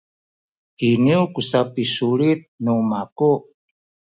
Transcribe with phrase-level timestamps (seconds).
[0.89, 3.31] iniyu ku sapisulit nu maku